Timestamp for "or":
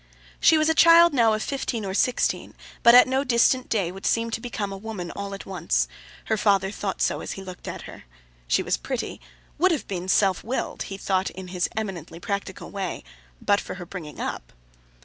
1.85-1.93